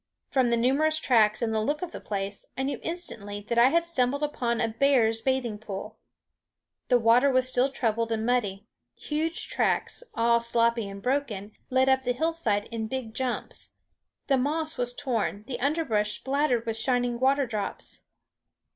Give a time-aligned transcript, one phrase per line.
[0.31, 3.69] From the numerous tracks and the look of the place, I knew instantly that I
[3.69, 5.99] had stumbled upon a bear's bathing pool.
[6.87, 8.65] The water was still troubled and muddy;
[8.97, 13.75] huge tracks, all soppy and broken, led up the hillside in big jumps;
[14.25, 18.01] the moss was torn, the underbrush spattered with shining water drops.